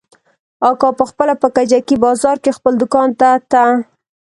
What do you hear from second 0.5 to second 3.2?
اکا پخپله په کجکي بازار کښې خپل دوکان